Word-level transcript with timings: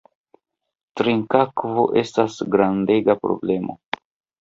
Trinkakvo 1.01 1.85
estas 2.05 2.41
grandega 2.57 3.21
problemo. 3.25 3.81